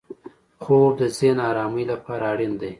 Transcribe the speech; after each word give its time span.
خوب 0.63 0.91
د 0.99 1.01
ذهن 1.17 1.37
ارامۍ 1.49 1.83
لپاره 1.91 2.23
اړین 2.31 2.53
دی 2.59 2.69